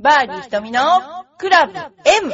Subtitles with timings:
[0.00, 0.80] バーディー瞳の
[1.38, 2.32] クラブ M!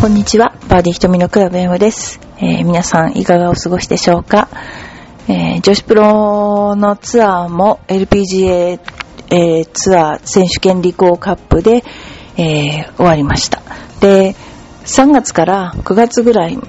[0.00, 2.20] こんにちは、バーディー瞳のクラブ M です。
[2.38, 4.48] えー皆さんいかがお過ごしでしょうか、
[5.28, 8.80] えー女子プロのツアーも LPGA、
[9.30, 11.84] えーツアー選手権立候カップで、
[12.36, 13.62] えー終わりました。
[14.00, 14.34] で、
[14.84, 16.62] 3月から9月ぐらい、9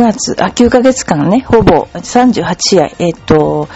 [0.00, 3.68] 月、あ、9ヶ月間ね、ほぼ38試合、えっ、と、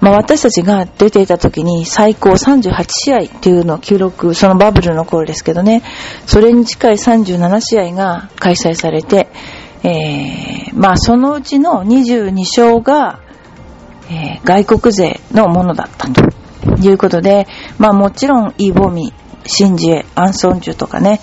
[0.00, 5.82] まあ、私たちが出ていた時に最高38試合っていうのを記録、そのバブルの頃ですけどね、
[6.26, 9.28] それに近い37試合が開催されて、
[9.82, 13.20] えーまあそのうちの22勝が、
[14.10, 16.37] えー外国勢のものだったと
[16.80, 17.46] いうことで、
[17.78, 19.12] まあもちろんイボミ、
[19.46, 21.20] シンジエ、アンソンジュとかね、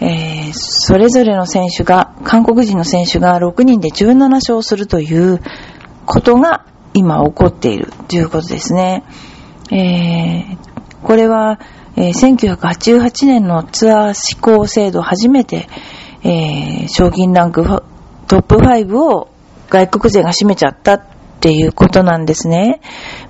[0.00, 5.40] えーそれぞれの選手が、韓国人の選手が6人で17勝するという
[6.04, 9.04] ことが今起こっているということですね。
[9.70, 11.58] えーこれは、
[11.96, 15.68] えー1988年のツアー施行制度初めて、
[16.22, 17.64] えー賞金ランク
[18.28, 19.28] トップ5を
[19.68, 21.02] 外国勢が占めちゃった
[21.42, 22.80] っていうことなんですね。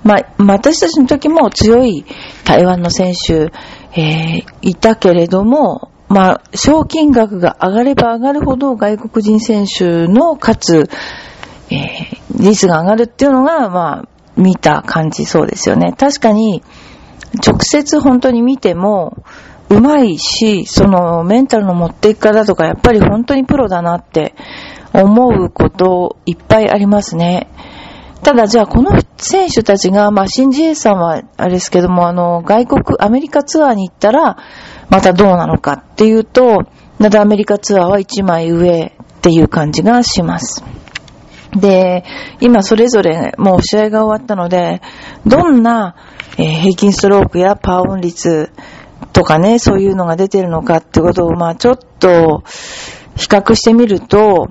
[0.03, 2.05] まあ、私たちの時も強い
[2.45, 3.51] 台湾の選手、
[3.99, 10.89] えーいたけれども、まあ、賞金額が上がれば上がるほど外国人選手の勝つ、
[11.71, 15.93] えー率が上がるっていうのが、まあ、見た感じそうですよね。
[15.97, 16.63] 確かに、
[17.45, 19.23] 直接本当に見ても、
[19.69, 24.35] うまいし、そのメンタルの持っていき方とか、やっぱり本当にプロだなって
[24.93, 27.47] 思うこといっぱいありますね。
[28.23, 34.37] ただじゃあこの選手たちが、まあ、シンジエさんはあれですけども、あの、外国、アメリカツアーに行ったら、
[34.89, 36.63] またどうなのかっていうと、
[36.99, 40.63] またアメリカツアーは一枚上っていう感じがします。
[41.55, 42.03] で、
[42.39, 44.81] 今それぞれもう試合が終わったので、
[45.25, 45.95] どんな、
[46.37, 48.51] え平均ストロークやパーオン率
[49.11, 52.43] とかね、そういうのが出てるのかってことを、まあちょっと
[53.15, 54.47] 比較してみると、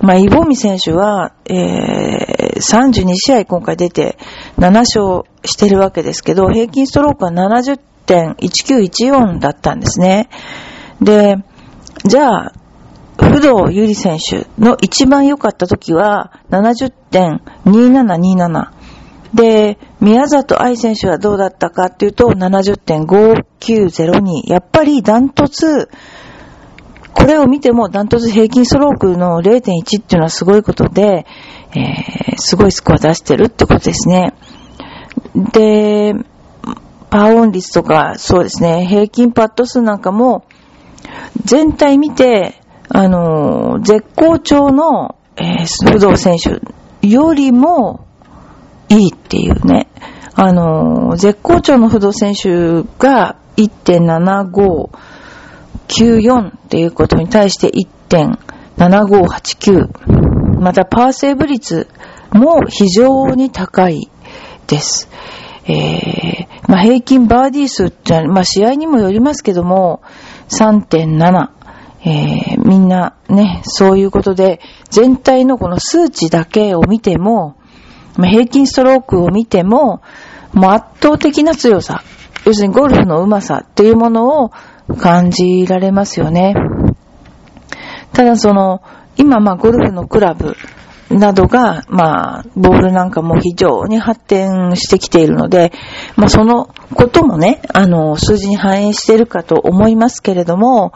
[0.00, 4.18] まあイボミ選手は、えー32試合今回出て
[4.58, 10.28] 7勝してるわけですけど、平均ストロークは70.1914だったんですね。
[11.00, 11.36] で、
[12.04, 12.52] じゃあ、
[13.20, 18.70] 不動ゆり選手の一番良かった時は70.2727。
[19.34, 24.50] で、宮里愛選手はどうだったかっていうと70.5902。
[24.50, 25.88] やっぱりダントツ、
[27.18, 31.26] これを見てもダントツ平均ストロークの0.1っていうのはすごいことで、
[31.74, 34.32] えーすごいスコア出してるってことですね。
[35.52, 36.14] で、
[37.10, 40.44] パーオン率とか、そうですね、平均パット数なんかも、
[41.44, 42.54] 全体見て、
[42.88, 46.60] あのー絶好調の、えー、不動選手
[47.06, 48.06] よりも
[48.88, 49.88] いいっていうね。
[50.34, 54.90] あのー絶好調の不動選手が1.75
[55.88, 57.72] 94っていうことに対して
[58.08, 60.60] 1.7589。
[60.60, 61.88] また、パーセーブ率
[62.32, 64.10] も非常に高い
[64.66, 65.08] です。
[65.66, 70.02] えーまあ、平均バーディー数って、まあ、試合にもよりますけども、
[70.48, 71.50] 3.7。
[72.04, 74.60] えーみんなね、そういうことで、
[74.90, 77.56] 全体のこの数値だけを見ても、
[78.16, 80.02] ま平均ストロークを見ても、
[80.52, 82.02] もう圧倒的な強さ、
[82.44, 84.50] 要するにゴルフの上手さっていうものを
[84.96, 86.54] 感じられますよね。
[88.12, 88.82] ただその、
[89.16, 90.56] 今まあゴルフのクラブ
[91.10, 95.72] などが、まあ、ボールなんかも非常に発展してきているので、
[96.16, 100.92] まあそのこともね、あの、数字に反映しているかと思いますけれども、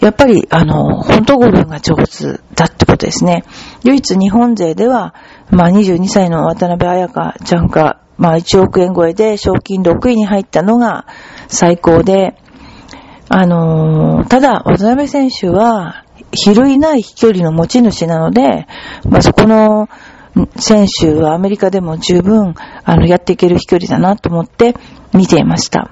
[0.00, 3.44] やっぱり、あの、本当ゴルフが上手だってことですね。
[3.84, 5.14] 唯一日本勢では、
[5.50, 11.06] まあ22歳の渡辺彩香ちゃんが、まあ1億円超えで賞金6位に入ったのが
[11.48, 12.36] 最高で、
[13.28, 18.66] あのーただ、渡辺選手は、比類ない飛距離の持ち主なので、
[19.08, 19.88] まあ、そこの
[20.56, 22.54] 選手はアメリカでも十分、
[22.84, 24.74] あの、やっていける飛距離だなと思って
[25.14, 25.90] 見ていました。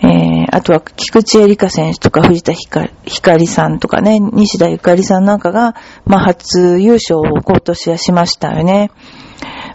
[0.00, 5.74] えー、あとは、菊池絵里香選手とか藤田ひかひかりさんとかね、西田ゆかりさんなんかが、
[6.04, 8.90] まあ、初優勝を今年はしましたよね。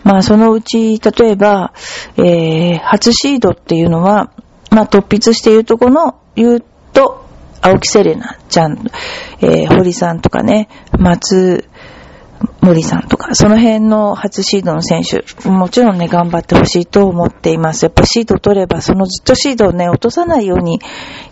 [0.03, 1.73] まあ、そのうち、例えば、
[2.17, 4.31] えー、初シードっていうのは、
[4.69, 6.63] まあ、突筆して言うとこの、言う
[6.93, 7.25] と、
[7.61, 8.89] 青木セレナちゃん、
[9.39, 10.67] えー、堀さんとかね、
[10.99, 11.69] 松、
[12.61, 17.83] 森さんとか、その辺の初シードの選手、もちろんね、頑張ってほしいと思っています。
[17.85, 20.81] やっぱシード取れば、そのずっとシードをね、落とさないように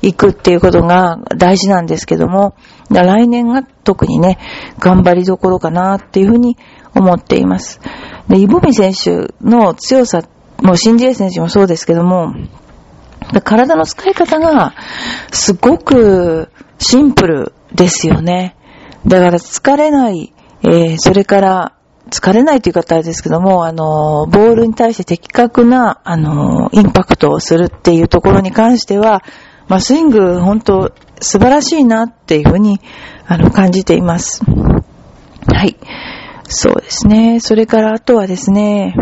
[0.02, 2.56] 行くっていうことが大事なんですけども、
[2.90, 4.40] 来年が特にね、
[4.80, 6.58] 頑張りどころかなっていうふうに
[6.96, 7.80] 思っています。
[8.30, 10.22] で、イボミ選手の強さ、
[10.62, 12.34] もうシンジエ選手もそうですけども、
[13.40, 14.74] 体の使い方が
[15.32, 16.50] すごく
[16.80, 18.58] シンプルですよね。
[19.08, 20.34] だから疲れない、
[20.64, 21.74] えー、それから
[22.10, 29.24] 疲れないという方ですけども、あの、ボールに対して的確な、あの、インパクトをするっていうところに関しては、
[29.70, 30.92] まあ、スイング、本当
[31.22, 32.82] 素晴らしいなっていうふうに、
[33.28, 34.44] あの、感じています。
[34.44, 35.78] はい。
[36.50, 37.40] そうですね。
[37.40, 38.94] それから、あとはですね、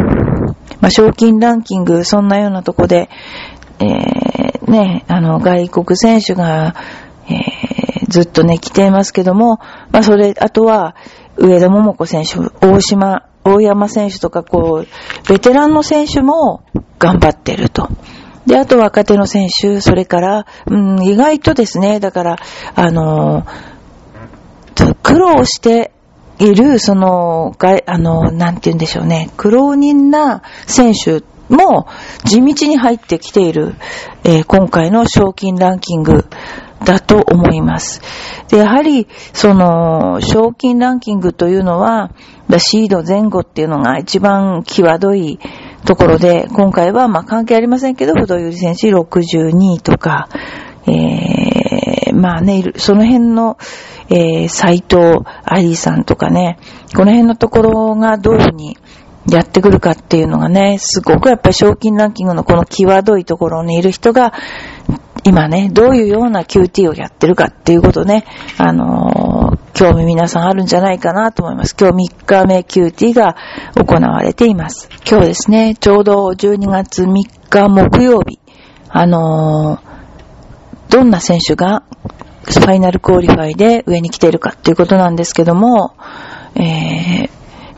[0.79, 3.09] まあ、賞金ランキング、そんなようなとこで、
[3.79, 6.75] え、ね、あの、外国選手が、
[7.27, 9.59] えー、ずっとね、来ていますけども、
[9.91, 10.95] まあ、それ、あとは、
[11.37, 16.63] 上田桃子選手、大島、大山選手とか、こう、ベテランの選手も
[16.97, 17.89] 頑張ってると。
[18.45, 22.35] で、あと若手の選手、それから、うん、意外とですね、だから、
[22.75, 23.45] あの
[25.03, 25.91] 苦労して
[26.39, 31.87] いる、その、があの、なんて言うんでしょうね、苦労人な選手も
[32.25, 33.75] 地道に入ってきている、
[34.23, 36.25] えー、今回の賞金ランキング
[36.83, 38.01] だと思います。
[38.49, 42.11] で、やはり、その、賞金ランキングというのは、
[42.57, 45.39] シード前後っていうのが一番際どい
[45.85, 50.29] ところで、今回はま関係ありませんけど、不動ゆり選手62位とか、
[50.87, 53.57] えー、まあね、その辺の、
[54.09, 56.57] えー、斎藤愛理さんとかね、
[56.95, 58.77] この辺のところがどういうふうに
[59.27, 64.33] やってくるかっていうのがね、すごくやっぱり賞金ランキングのこの際どいところにいる人が、
[65.23, 68.25] 今ね、どういうような QT をやってるかっていうことね、
[68.57, 71.75] あのー、興味皆さんあるんじゃないかなと思います。
[71.79, 73.35] 今日3日目 QT が
[73.75, 74.89] 行われています。
[75.09, 77.13] 今日ですね、ちょうど12月3
[77.49, 78.39] 日木曜日、
[78.87, 81.83] あのー、どんな選手が
[82.45, 85.95] ファイナルクオリファイで上に来ているかっていうことなんですけども、
[86.55, 87.29] えー、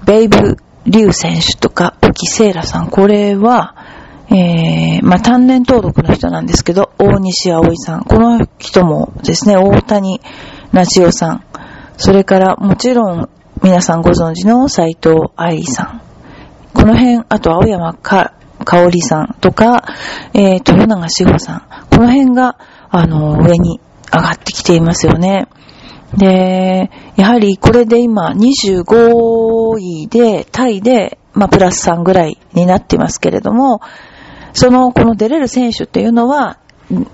[0.05, 3.75] ベイブ・リュウ選手とか、沖せいらさん、これは、
[4.29, 8.03] えー、まあ、単年登録の人なんですけど、大西葵さん。
[8.03, 10.21] この人もですね、大谷
[10.71, 11.43] 奈千代さん。
[11.97, 13.29] それから、もちろん、
[13.61, 16.01] 皆さんご存知の斎藤愛さん。
[16.73, 18.33] この辺、あと青山か、
[18.63, 19.83] 香織さんとか、
[20.33, 21.63] えー、豊永志保さん。
[21.89, 22.57] この辺が、
[22.89, 23.81] あの、上に
[24.11, 25.47] 上がってきていますよね。
[26.17, 33.81] で、やはりこれで今25位で、タイで、まあ、プラス3ぐらいになってますけれども、
[34.53, 36.57] その、この出れる選手っていうのは、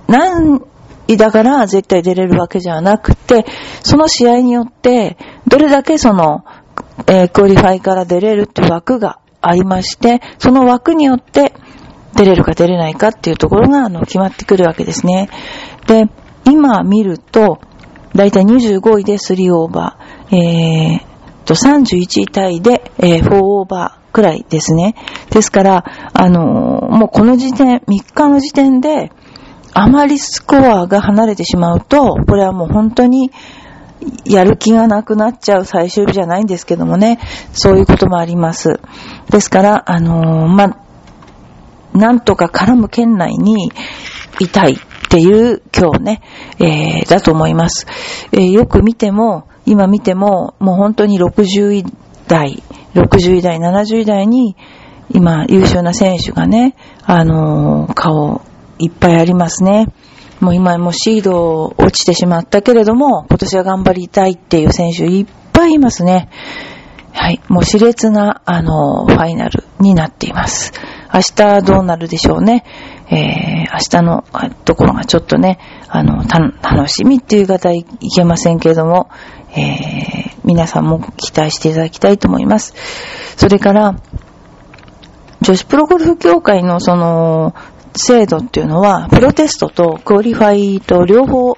[0.07, 0.61] 何
[1.07, 3.45] 位だから絶対出れるわけじゃなくて、
[3.83, 5.17] その試合によって、
[5.47, 6.45] どれだけその、
[7.05, 11.53] えー、クオリファイから出れるって枠がありまして、その枠によって
[12.15, 15.29] 出れるか出れないかっていうところが、あの、決まってくるわけですね。
[15.85, 16.09] で、
[16.45, 17.59] 今見ると、
[18.17, 24.95] だいたい25位で3オーバー、えー、と、31位タイで、えー、4オーバー、くらいですね。
[25.29, 29.11] ですから、あの、もうこの時点、3日の時点で、
[29.73, 33.31] あまりスコアが離れてしまうと、これはもう本当に、
[34.25, 37.19] やる気がなくなっちゃう最終日じゃないんですけどもね、
[37.53, 38.79] そういうこともあります。
[39.29, 40.77] ですから、あのま
[41.93, 43.71] なんとか絡む圏内に
[44.39, 46.21] いたいっていう今日ね、
[46.59, 47.87] えー、だと思います。
[48.33, 51.85] えー、よく見ても、今見ても、もう本当に60位
[52.27, 52.61] 台、
[52.93, 54.57] 60位台、70位台に、
[55.09, 58.41] 今、優秀な選手がね、あのー、顔、
[58.79, 59.87] いっぱいありますね。
[60.41, 66.29] もう今もシード落ちてしまったけれども、今年は頑張りたいっていう選手いっぱいいますね。
[67.13, 67.41] はい。
[67.47, 70.73] もう熾烈な、あの、ファイナルになっています。
[71.13, 72.63] 明日どうなるでしょうね。
[73.09, 74.23] えー、明日の
[74.65, 79.09] ところがちょっとね、あの、楽しみっていう方いけませんけれども、
[79.51, 82.73] えー、皆さんも期待していただきたいと思います。
[83.37, 83.95] それから、
[85.41, 87.53] 女子プロゴルフ協会のその、
[87.95, 91.57] 制度っていうのは、プロテストとクオリファイと両方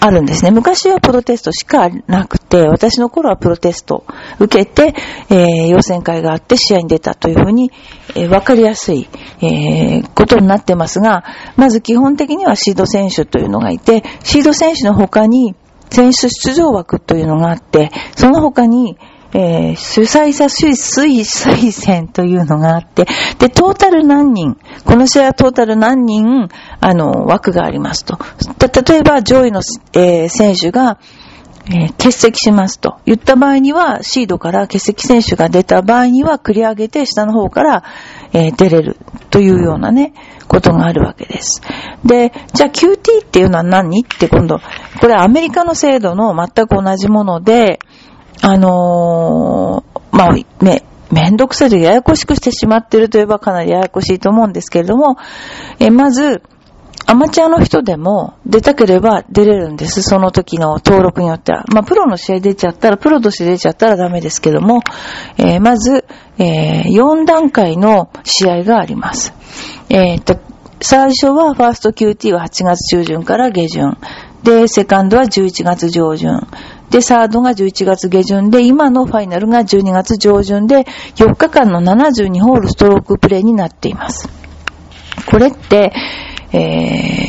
[0.00, 0.50] あるんですね。
[0.50, 4.04] 昔はプロテストしかなくて、私の頃はプロテスト
[4.38, 4.94] 受けて、
[5.28, 7.70] えー、予選会があって試合に出たというふうに、
[8.14, 9.08] えー、わかりやすい、
[9.42, 11.24] えー、ことになってますが、
[11.56, 15.54] まず基本的にはシード選手というのがいて、シード選手の他に
[15.90, 18.96] 選手出場枠というのがあって、その他に、
[19.32, 20.74] えー、主催者推
[21.86, 23.06] 薦というのがあって、
[23.38, 26.48] で、トータル何人、この試合はトータル何人、
[26.80, 28.18] あの、枠がありますと。
[28.58, 29.60] 例えば、上位の、
[29.92, 30.98] えー、選手が、
[31.66, 37.84] えー欠席しますと言った場合には、シードから欠席選手が出た場合には、繰り上げて下の方から、
[38.32, 38.96] えー出れる
[39.30, 40.12] というようなね、
[40.48, 41.62] ことがあるわけです。
[42.04, 44.02] で、じゃあ QT っていうのは何？
[44.02, 44.58] って今度、
[45.00, 47.78] これはアメリカの制度の全く同じもので、
[48.42, 55.16] あのーまあ、め、めんどくさいとややこしくしてしまってるといえばかなりややこしいと思うんですけれども、
[55.78, 56.42] えまず、
[57.06, 60.02] アマチュアの人でも出たければ出れるんです。
[60.02, 61.64] その時の登録によっては。
[61.68, 64.82] まあ、プロの試合出ちゃったら、プロとして出ちゃったらダメですけども、
[65.36, 66.04] えーまず、
[66.38, 69.34] え4段階の試合があります。
[69.88, 70.38] えーと、
[70.80, 73.98] 最初はファースト QT は8月中旬から下旬。
[74.42, 76.40] で、セカンドは11月上旬。
[76.90, 84.28] で、サードが11月下旬で、今のファイナルが12月上旬で、4日間の72ホールストロークプレイになっています。
[85.30, 85.92] これって、
[86.52, 86.56] え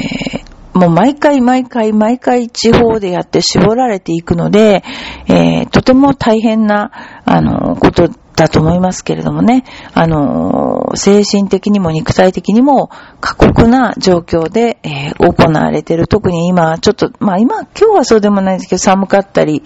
[0.08, 4.84] ーもう毎回毎回毎回地方でやって絞られていくので、
[5.28, 6.92] えーとても大変な、
[7.26, 16.08] あの、ことだと思いますけれどもね、あの、精神的にも肉体的にも過酷な状況で、えー行われている。
[16.08, 19.64] 特に今、ちょっと、まあ今、今日はそうでもないんですけど、寒かったり、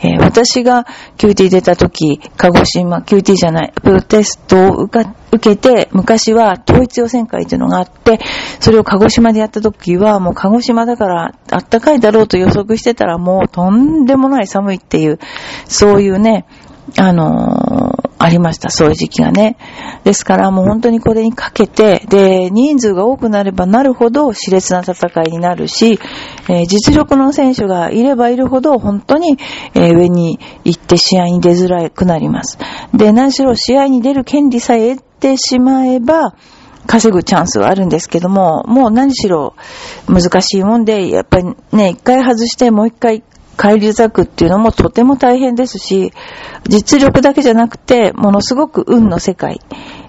[0.00, 0.86] えー私が
[1.18, 8.20] QT 出た時、鹿児島、QT じゃない、プロテストを受か受けて、昔は統一予選会というのがあって、
[8.60, 15.18] それを鹿児島でやった時は、もう鹿児島だからあったかいだろうと予測してたら、もうとんでもない寒いっていう、
[15.66, 16.44] そういうね、
[16.98, 17.81] あのー
[18.22, 19.56] ありました、そういう時期がね。
[20.04, 25.98] ですからもう本当にこれにかけて、で、人数が多くなればなるほど熾烈な戦いになるし、
[26.48, 29.38] えー実力の選手がいればいるほど本当に、
[29.74, 32.58] えー上に行って試合に出づらくなります。
[32.94, 36.34] で、何しろ試合に出る権利さえ得てしまえば、
[36.86, 39.54] 稼ぐチャンスはあるんですけども、もう何しろ
[40.06, 43.22] 難しいもんで、やっぱりね、一回外してもう一回
[43.56, 46.12] 返り咲くっていうのもとても大変ですし、
[46.64, 49.60] 実力だけじゃなくて、ものすごく運の世界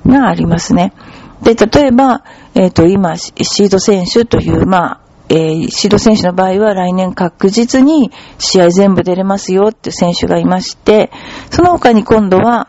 [0.05, 0.93] がありますね。
[1.41, 2.23] で、例えば、
[2.55, 11.11] えっ、と、今、シード選手という、まあ、えーシード選手の場合は来年確実に試合全部出れますよっていう選手がいまして、
[11.49, 12.67] その他に今度は、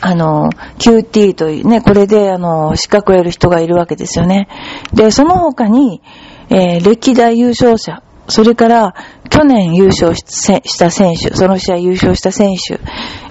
[0.00, 4.48] あの、QT というね、これで、あの、資格を得る人がいるわけですよね。
[4.92, 6.02] で、その他に、
[6.50, 8.94] えー歴代優勝者、それから、
[9.30, 12.80] 去年優勝した選手、その試合優勝した選手、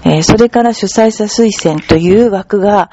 [0.03, 2.89] えーそれから主催者推薦という枠が、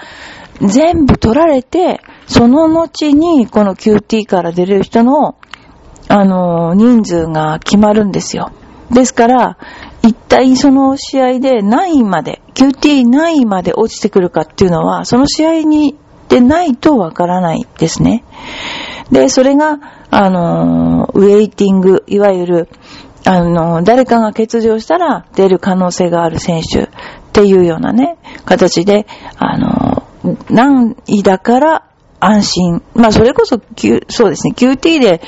[0.61, 5.37] 全部取られて、その後に、この QT から出れる人の、
[6.09, 8.52] あの、人数が決まるんですよ。
[8.90, 9.57] ですから、
[10.02, 15.97] 一体その試合で何位まで、QT 何位まで落ちてくるかっていうのは、その試合に
[16.28, 18.25] でないとわからないですね。
[19.11, 19.79] で、それが、
[20.11, 22.69] あの、ウェイティング、いわゆる、
[23.25, 26.88] あの、誰かが欠場したら出る可能性がある選手っ
[27.33, 30.02] ていうようなね、形で、あの、
[30.49, 31.87] 何位だから
[32.21, 32.83] 安心。
[32.95, 35.21] まあ、それこそ、Q そうですね、QT で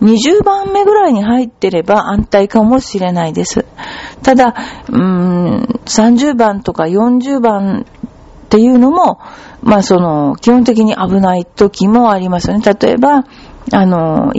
[0.00, 3.64] 20番目ぐらいに入ってれば安泰かもしれないです。
[4.22, 4.54] ただ、
[4.88, 7.86] うーん、30番とか40番
[8.44, 9.18] っていうのも、
[9.64, 12.62] まあその、基本的に危ない時もありますよね。
[12.64, 13.24] 例えば、
[13.72, 14.32] あの、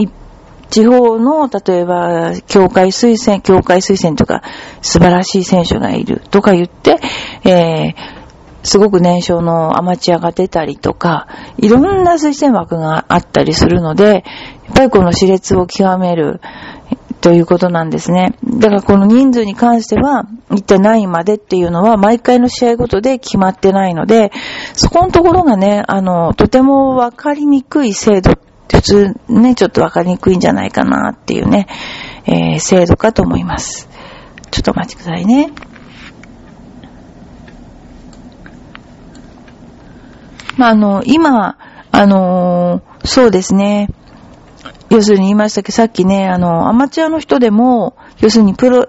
[0.69, 4.43] 地方の、例えば、協会推薦、協会推薦とか、
[4.81, 6.99] 素晴らしい選手がいるとか言って、
[7.43, 8.25] えー
[8.65, 11.27] すごく年少のアマチュアが出たりとか、
[11.57, 14.23] いろんな推薦枠があったりするので、
[14.65, 16.41] やっぱりこの熾烈を極める
[17.25, 18.35] ということなんですね。
[18.43, 24.31] だからこの人数に関しては、一体何位までっていうのは毎回の試合ごとで決まってないので、
[24.73, 28.33] そこのところがね、あの、とてもわかりにくい制度
[28.71, 31.65] 普通ね、ちょっとわかりにくいんじゃないかなっていうね、
[32.27, 33.89] えー制度かと思います。
[34.51, 35.51] ちょっとお待ちくださいね。
[40.57, 41.57] まあ、あの、今、
[41.91, 43.89] あのーそうですね。
[44.89, 48.87] 要するに言いましたけど、さっきね、あの、アマチュアの人でも、要するにプロ、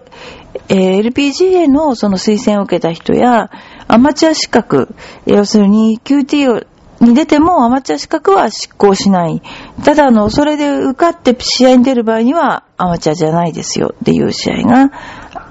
[0.69, 3.51] えー LPGA のその推薦を受けた人や、
[3.89, 4.95] アマチュア資格、
[5.27, 6.63] 要するに QT を
[7.01, 9.43] に出てもアマチュア資格は失効しない。
[9.85, 14.91] ただ、あの、それで受かって試合に出る場合にはアマチュアじゃないですよっていう試合が、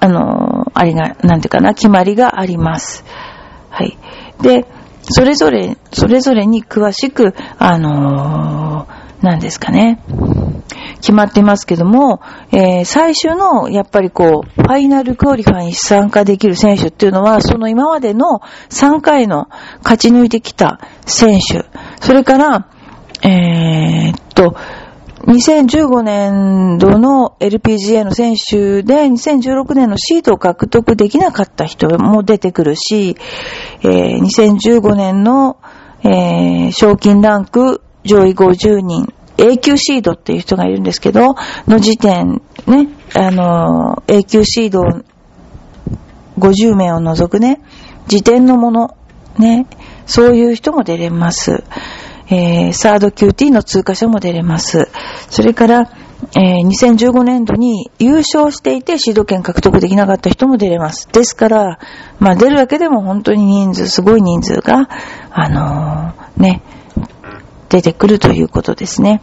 [0.00, 3.04] あの、ありが、なんていうかな、決まりがあります。
[3.70, 3.96] はい。
[4.42, 4.66] で、
[5.02, 10.00] それぞれ、それぞれに詳しく、あのー何ですかね。
[11.00, 12.20] 決まってますけども、
[12.52, 18.40] えー最終の、やっぱりこう、ファイナルクオリファイに参加できる選手っていうのは、その今までの
[18.70, 19.48] 3回の
[19.82, 21.66] 勝ち抜いてきた選手、
[22.00, 22.68] それから、
[23.22, 24.56] えーっと、
[25.26, 33.16] 2015年度の LPGA の選手で2016年のシードを獲得できなかった人も出てくるし、
[33.82, 35.58] えー、2015年の、
[36.04, 41.34] えー、賞金ランク上位50人、A 級シードっていう人がいるんですけど、
[41.66, 44.82] の時点、ね、あの、A 級シード
[46.38, 47.60] 50名を除くね、
[48.06, 48.96] 時点のもの、
[49.38, 49.66] ね、
[50.06, 51.64] そういう人も出れます。
[52.28, 54.88] えー、サード QT の通過者も出れます。
[55.30, 55.90] それから、
[56.34, 61.08] えー、2015年度に優勝していてシード権獲得できなかった人も出れます。
[61.12, 61.78] ですから、
[62.18, 64.88] まあ出るだけでも本当に人数、すごい人数が、
[65.30, 66.62] あのー、ね、
[67.68, 69.22] 出てくるということですね。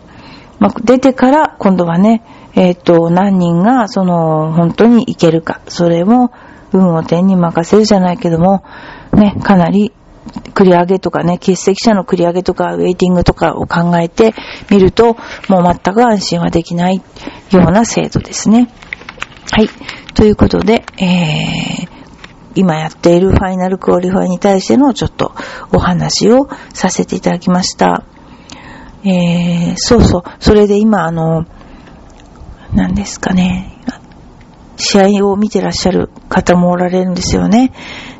[0.59, 2.23] まあ、出てから今度はね、
[2.55, 6.31] えっ、と、何人がその本当にいけるか、それも
[6.71, 8.63] 運を天に任せるじゃないけども、
[9.13, 9.91] ね、かなり
[10.53, 14.33] 繰り上げとかね、欠席者の繰り上げとか、ウェイティングとかを考えて
[14.69, 15.17] みると、
[15.49, 17.03] もう全く安心はできないよ
[17.51, 18.69] うな制度ですね。
[19.51, 19.69] はい。
[20.15, 21.87] ということで、えー、
[22.55, 25.33] 今やっているファイナルクオリファイに対してのちょっと
[25.71, 28.03] お話をさせていただきました。
[29.05, 30.23] えー、そうそう。
[30.39, 31.45] それで今、あの、
[32.73, 33.77] 何ですかね。
[34.77, 37.71] 試合を見てらっしゃる方もおられるんですよね。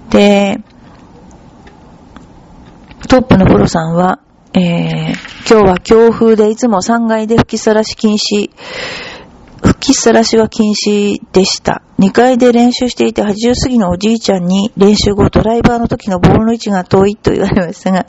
[0.09, 0.59] で、
[3.07, 4.19] トップのプロさんは、
[4.53, 8.51] えー、今日は強風でいつも3階で吹きさらし禁止、
[9.63, 11.82] 吹きさらしは禁止でした。
[12.00, 18.05] 2階で練習していて80過ぎのおじいちゃんに練習後ドライバーの時のボールの位置が遠いと言われましたが、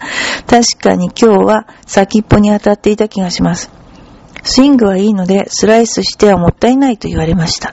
[0.47, 3.71] 確かに今日は先っぽに当たっていた気がします。
[4.43, 7.73] スイングはいいのでスライスしてはもったいないと言われました。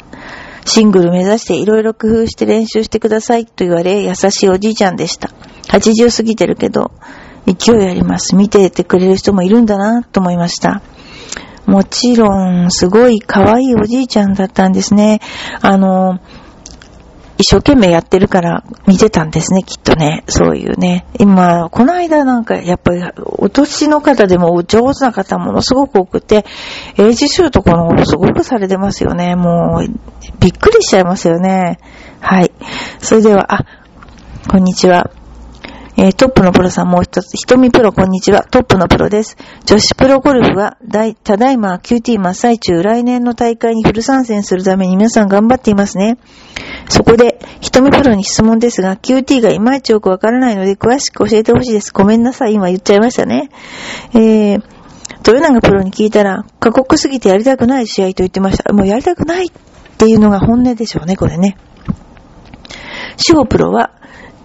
[0.66, 5.30] シングル目指していろいろ工夫して練習してくださいと言われ優しいおじいちゃんでした。
[5.70, 6.92] 80過ぎてるけど、
[7.48, 8.36] 勢いあります。
[8.36, 10.82] 見ててくれる人もいるんだなと思いました。
[11.66, 15.20] もちろん、すごい可愛いおじいちゃんだったんですね。
[15.62, 16.20] あの、
[17.38, 20.24] 一生懸命やってるから見てたんですね、きっとね。
[20.28, 21.08] そういうね。
[21.20, 26.46] 今、この間なんか、やっぱり、お年の方でも上手な方ものすごく多くて、
[26.98, 29.36] エイジシュートこのすごくされてますよね。
[29.36, 29.88] もう、
[30.40, 31.80] びっくりしちゃいますよね。
[32.20, 32.52] はい。
[33.00, 33.66] それでは、あ、
[34.48, 35.10] こんにちは。
[35.98, 39.36] えー、トップのプロさんもう一つ、ひとみプロこんにちは、トップのプロです。
[39.66, 40.78] 女子プロゴルフは、
[41.24, 46.18] ただいま QT 真っ最中、来年の大会にフル参戦するために皆さん頑張っていますね。
[46.88, 51.92] そこで、ひとみプロに質問ですが、QT がいまいちよくわからないので、詳しく教えてほしいです。
[51.92, 53.50] ごめんなさい、今言っちゃいましたね。
[54.14, 54.64] えー、
[55.28, 58.72] 豊永プロに聞いたら、過酷すぎてやりたくない試合と言ってました。
[58.72, 59.50] もうやりたくないっ
[59.98, 61.58] ていうのが本音でしょうね、これね。
[63.18, 63.92] 志保プロは、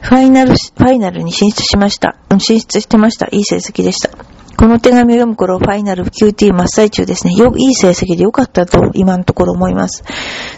[0.01, 2.17] ファイナル、ファイナルに進出しました。
[2.39, 3.27] 進出してました。
[3.33, 4.11] いい成績でした。
[4.57, 7.35] この手紙を読む頃、ファイナル QT 真っ最中ですね。
[7.35, 10.03] よ、いい成績でよかったと今のところ思います。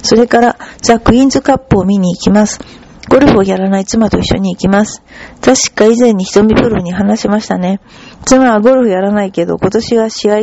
[0.02, 2.60] それから、ザ・クイーンズカップを見に行きます。
[3.08, 5.02] ゴルフをやらない妻と一緒に行きます。
[5.40, 7.80] 確か以前に瞳プロに話しましたね。
[8.26, 10.40] 妻はゴルフやらないけど、今年は試合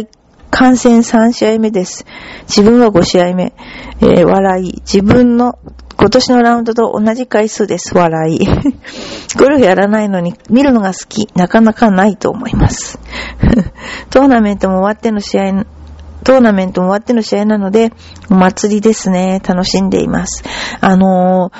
[0.58, 2.06] 観戦3試合目です。
[2.44, 3.52] 自分は5試合目。
[4.00, 4.82] えー、笑い。
[4.86, 5.60] 自分の
[5.98, 7.94] 今年のラウンドと同じ回数です。
[7.94, 8.39] 笑い。
[9.38, 11.28] ゴルフやらないのに見るのが好き。
[11.36, 13.00] なかなかないと思います。
[14.10, 15.65] トーナメントも終わっての試合、
[16.24, 17.91] トーナメントも終わっての試合なので、
[18.32, 19.41] お祭りですね。
[19.46, 20.41] 楽しんでいます。
[20.80, 21.52] あの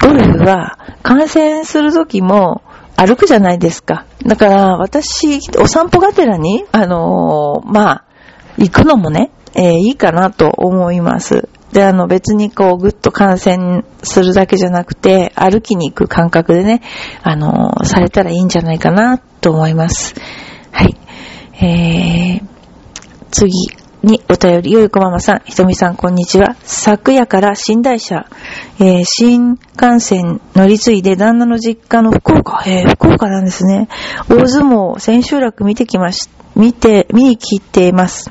[0.00, 2.62] ー、ゴルフは観戦するときも
[2.96, 4.04] 歩くじゃないですか。
[4.24, 8.05] だから私、お散歩がてらに、あのー、まあ、
[8.58, 11.48] 行くのもね、えー、いいかなと思います。
[11.72, 16.82] で、あの別にこうぐっと感染するだけじゃなくて、歩きに行く感覚でね、
[17.22, 20.14] あの、されたらいいんじゃないかなと思います。
[20.72, 20.96] はい。
[21.62, 22.46] えー、
[23.30, 23.50] 次
[24.02, 26.54] にお便り、よいこママさん、ひとみさん、こんにちは。
[26.62, 28.26] 昨夜から寝台車、
[28.78, 33.88] えー、新幹線乗り継いで旦那の実家の福岡、えー、福岡なんですね。
[34.28, 38.30] 大相撲千秋楽見てきました、見て、見に来ています。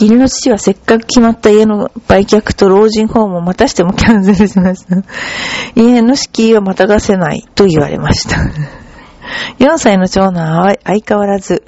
[0.00, 4.96] 義理の父はせっかく決まった家の売却と老人ホームをまたしてもキャンセルしました。
[5.74, 8.36] 家の敷居はまたがせないと言われました。
[9.58, 11.64] 4歳の長男は相変わらず、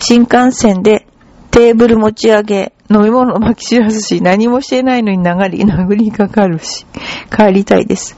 [0.00, 1.06] 新幹線で
[1.50, 6.86] テーブル持ち上げ、飲み物を巻き散らすし、何もしてないのに流り、殴りかかるし、
[7.34, 8.16] 帰りたいです。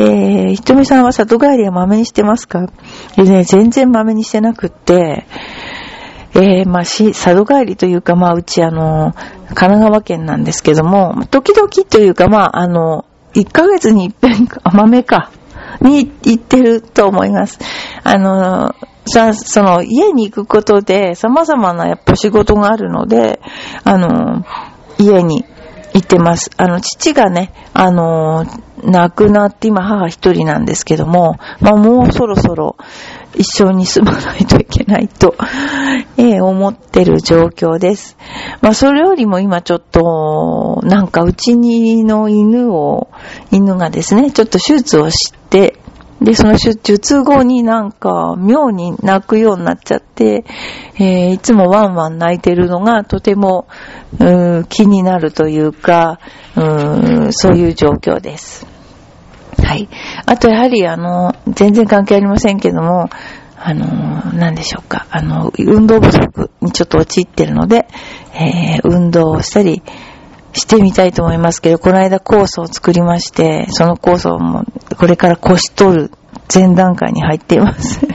[0.00, 2.68] えー、ひとみさんは里帰りは豆にしてますか？
[3.16, 5.26] えね、全然豆にしてなくって、
[6.34, 9.12] えー、まあ、し、佐渡帰りというか、まあ、うちあの、
[9.48, 15.32] 神奈川県なんですけども、時々というか、まあ、あの、1ヶ月に一遍、甘めか、
[15.80, 17.58] に行ってると思います。
[18.04, 18.74] あの、
[19.06, 23.40] さ、その、家に行くことで、様々なやっぱ仕事があるので、
[23.82, 24.44] あの、
[24.98, 25.44] 家に
[25.98, 26.50] 行ってます。
[26.56, 28.46] あの、父がね、あの、
[28.84, 32.76] 亡くなって今母一人なんですけども、まあもうそろそろ
[33.34, 35.34] 一緒に住まないといけないと、
[36.16, 38.16] ええ、思ってる状況です。
[38.60, 43.08] まあそれよりも今ちょっと、なんかうちにの犬を、
[43.50, 45.80] 犬がですね、ちょっと手術をして、
[46.20, 50.44] で、その手術後になんか妙に泣くようになっちゃって、
[50.96, 53.68] えー、いつもワンワン泣いてるのがとても、
[54.18, 56.18] うん気になるというか、
[56.56, 58.66] うんそういう状況です。
[59.62, 59.88] はい。
[60.26, 63.10] あとやはりあの、全然関係ありませんけども、
[63.60, 65.06] あの、何でしょうか。
[65.10, 67.86] あの、運動不足にちょっと陥ってるので、
[68.34, 69.82] えー、運動をしたり、
[70.58, 74.64] してみたいと思いますけど、この間コースを作りまして、そのコースをも
[74.98, 76.10] これから腰取る
[76.52, 78.06] 前段階に入っています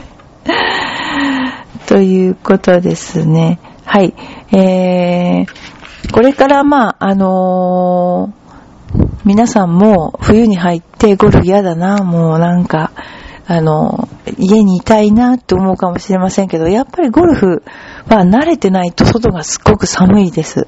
[1.86, 3.58] ということですね。
[3.84, 4.14] はい。
[4.52, 12.92] えー、これからまあ、あのー、皆さんも冬に入ってゴルフ嫌だな、もうなんか、
[13.46, 17.62] あの、家にいたいなって思うかもしれませんけど、やっぱりゴルフ
[18.08, 20.66] は慣れてないと外がすっごく寒いです。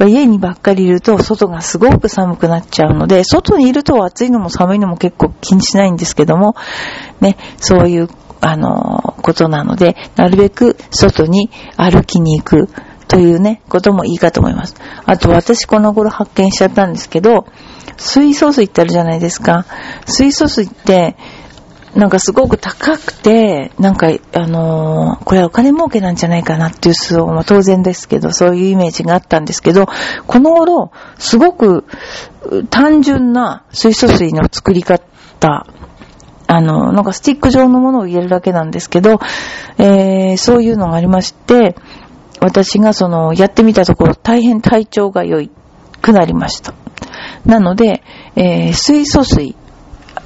[0.00, 6.56] 家にばっかりいると外がすごく寒くなっちゃうので、外にいると暑いのも寒いのも結構気にしないんですけども、
[7.20, 8.08] ね、そういう、
[8.40, 12.68] あの、ことなので、なるべく外に歩きに行く
[13.08, 14.74] というね、こともいいかと思います。
[15.04, 17.46] あと私この頃発見しちゃったんですけど、
[17.96, 19.64] 水素水ってあるじゃないですか。
[20.06, 21.16] 水素水って、
[21.96, 29.86] なんかすごく高くて、なんか、あのー、これはお金儲けなんじゃないかなっていう数を、まあ、当然ですけど、そういうイメージがあったんですけど、
[30.26, 31.84] この頃、すごく
[32.68, 35.66] 単純な水素水の作り方、
[36.46, 39.18] あの、なんかスティック状のものを入れるだけなんですけど、
[39.78, 41.76] えー、そういうのがありまして、
[42.40, 45.40] 私がその、やってみたところ、大変体調が良
[46.02, 46.74] くなりました。
[47.46, 48.02] なので、
[48.34, 49.56] えー、水素水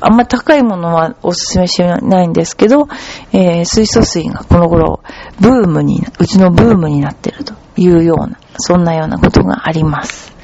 [0.00, 2.88] あんま高いものはおすすめしないんですけど、
[3.32, 5.00] えー、水素水がこの頃、
[5.40, 10.34] ブームに、うちのブームになってるというような、そんなようなことがあります。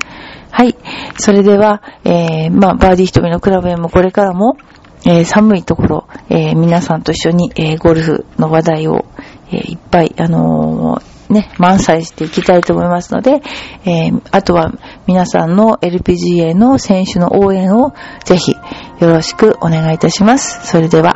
[0.50, 0.74] はい。
[1.18, 4.56] それでは、えー、まあ、バーディー瞳のクラブへもこれからも、
[5.04, 9.04] えー、寒いところ、えー、皆さんと一緒に、えー、ゴルフの話題を、
[9.52, 13.42] えいっぱい、あのね、満載していきたいと思いますので、
[13.84, 14.72] え、あとは
[15.06, 18.54] 皆さんの LPGA の選手の応援をぜひ
[18.98, 20.66] よろしくお願いいたします。
[20.66, 21.14] それでは。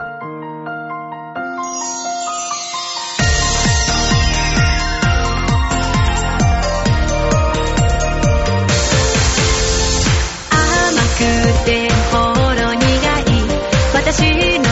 [10.51, 12.19] 甘くてほ
[12.55, 13.31] ろ苦い
[13.95, 14.65] 私の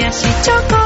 [0.00, 0.77] 癒しチョコ